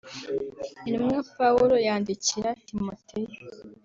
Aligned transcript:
Intumwa 0.87 1.19
Pawulo 1.37 1.75
yandikira 1.87 2.49
Timoteyo 2.67 3.31